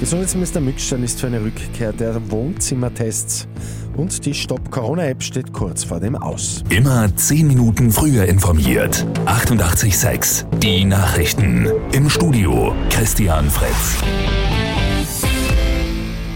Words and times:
Gesundheitsminister 0.00 0.62
Mückstein 0.62 1.02
ist 1.02 1.20
für 1.20 1.26
eine 1.26 1.44
Rückkehr 1.44 1.92
der 1.92 2.30
Wohnzimmertests 2.30 3.46
und 3.98 4.24
die 4.24 4.32
Stop-Corona-App 4.32 5.22
steht 5.22 5.52
kurz 5.52 5.84
vor 5.84 6.00
dem 6.00 6.16
Aus. 6.16 6.64
Immer 6.70 7.14
10 7.14 7.46
Minuten 7.46 7.90
früher 7.90 8.24
informiert. 8.24 9.06
88.6 9.26 10.46
Die 10.60 10.86
Nachrichten. 10.86 11.68
Im 11.92 12.08
Studio 12.08 12.74
Christian 12.88 13.50
Fritz. 13.50 13.98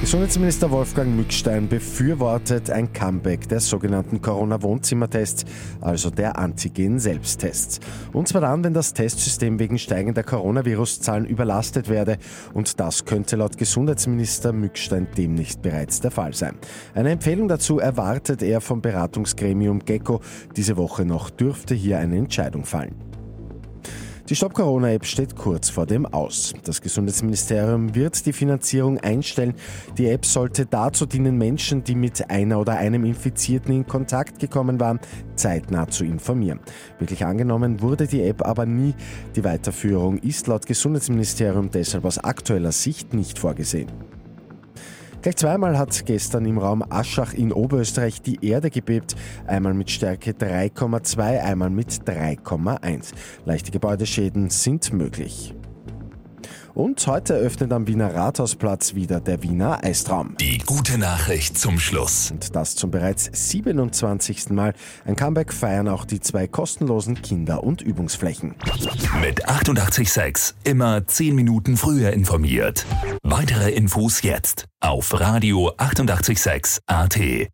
Gesundheitsminister 0.05 0.71
Wolfgang 0.71 1.17
Mückstein 1.17 1.67
befürwortet 1.67 2.69
ein 2.69 2.93
Comeback 2.93 3.49
der 3.49 3.59
sogenannten 3.59 4.21
Corona-Wohnzimmertests, 4.21 5.47
also 5.81 6.11
der 6.11 6.39
Antigen-Selbsttests. 6.39 7.81
Und 8.13 8.29
zwar 8.29 8.43
dann, 8.43 8.63
wenn 8.63 8.75
das 8.75 8.93
Testsystem 8.93 9.59
wegen 9.59 9.79
steigender 9.79 10.23
Coronavirus-Zahlen 10.23 11.25
überlastet 11.25 11.89
werde. 11.89 12.19
Und 12.53 12.81
das 12.81 13.07
könnte 13.07 13.37
laut 13.37 13.57
Gesundheitsminister 13.57 14.53
Mückstein 14.53 15.07
demnächst 15.17 15.63
bereits 15.63 16.03
der 16.03 16.11
Fall 16.11 16.35
sein. 16.35 16.57
Eine 16.95 17.13
Empfehlung 17.13 17.49
dazu 17.49 17.79
erwartet 17.79 18.43
er 18.43 18.61
vom 18.61 18.83
Beratungsgremium 18.83 19.87
GECKO. 19.87 20.21
Diese 20.55 20.77
Woche 20.77 21.07
noch 21.07 21.31
dürfte 21.31 21.75
hier 21.75 21.99
eine 21.99 22.19
Entscheidung 22.19 22.67
fallen. 22.67 23.14
Die 24.31 24.35
Stop 24.35 24.55
Corona 24.55 24.91
App 24.91 25.05
steht 25.05 25.37
kurz 25.37 25.69
vor 25.69 25.85
dem 25.85 26.07
Aus. 26.07 26.55
Das 26.65 26.81
Gesundheitsministerium 26.81 27.95
wird 27.95 28.25
die 28.25 28.33
Finanzierung 28.33 28.99
einstellen. 29.01 29.53
Die 29.99 30.09
App 30.09 30.25
sollte 30.25 30.65
dazu 30.65 31.05
dienen, 31.05 31.37
Menschen, 31.37 31.85
die 31.85 31.95
mit 31.95 32.31
einer 32.31 32.59
oder 32.59 32.79
einem 32.79 33.05
Infizierten 33.05 33.75
in 33.75 33.87
Kontakt 33.87 34.39
gekommen 34.39 34.81
waren, 34.81 34.99
zeitnah 35.37 35.89
zu 35.89 36.07
informieren. 36.07 36.61
Wirklich 36.99 37.27
angenommen 37.27 37.83
wurde 37.83 38.07
die 38.07 38.23
App 38.23 38.47
aber 38.47 38.65
nie. 38.65 38.95
Die 39.37 39.45
Weiterführung 39.45 40.17
ist 40.17 40.47
laut 40.47 40.65
Gesundheitsministerium 40.65 41.71
deshalb 41.71 42.07
aus 42.07 42.17
aktueller 42.17 42.73
Sicht 42.73 43.13
nicht 43.13 43.39
vorgesehen. 43.39 43.89
Gleich 45.25 45.37
zweimal 45.37 45.79
hat 45.79 46.05
gestern 46.05 46.45
im 46.45 46.59
Raum 46.59 46.85
Aschach 46.87 47.33
in 47.33 47.51
Oberösterreich 47.51 48.21
die 48.21 48.47
Erde 48.47 48.69
gebebt. 48.69 49.17
Einmal 49.47 49.73
mit 49.73 49.91
Stärke 49.91 50.33
3,2, 50.33 51.41
einmal 51.41 51.71
mit 51.71 51.89
3,1. 52.07 53.15
Leichte 53.47 53.71
Gebäudeschäden 53.71 54.51
sind 54.51 54.93
möglich. 54.93 55.55
Und 56.75 57.07
heute 57.07 57.35
eröffnet 57.35 57.73
am 57.73 57.87
Wiener 57.87 58.13
Rathausplatz 58.13 58.97
wieder 58.97 59.21
der 59.21 59.45
Wiener 59.45 59.85
Eistraum. 59.85 60.37
Die 60.41 60.59
gute 60.59 60.99
Nachricht 60.99 61.57
zum 61.57 61.79
Schluss. 61.79 62.33
Und 62.33 62.57
das 62.57 62.75
zum 62.75 62.91
bereits 62.91 63.31
27. 63.33 64.51
Mal. 64.51 64.75
Ein 65.05 65.15
Comeback 65.15 65.53
feiern 65.53 65.87
auch 65.87 66.05
die 66.05 66.19
zwei 66.19 66.49
kostenlosen 66.49 67.23
Kinder- 67.23 67.63
und 67.63 67.81
Übungsflächen. 67.81 68.57
Mit 69.21 69.49
886 69.49 70.57
immer 70.65 71.07
10 71.07 71.37
Minuten 71.37 71.77
früher 71.77 72.13
informiert. 72.13 72.85
Weitere 73.23 73.71
Infos 73.71 74.23
jetzt 74.23 74.67
auf 74.81 75.21
Radio 75.21 75.73
886 75.77 76.81
AT. 76.87 77.54